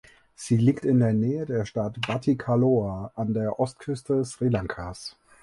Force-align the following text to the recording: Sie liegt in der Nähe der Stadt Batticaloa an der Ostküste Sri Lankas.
Sie 0.33 0.57
liegt 0.57 0.83
in 0.83 0.97
der 0.97 1.13
Nähe 1.13 1.45
der 1.45 1.63
Stadt 1.65 1.99
Batticaloa 2.07 3.11
an 3.13 3.35
der 3.35 3.59
Ostküste 3.59 4.25
Sri 4.25 4.47
Lankas. 4.49 5.15